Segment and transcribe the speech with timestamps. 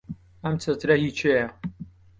[0.43, 1.47] ئەم چەترە هی کێیە؟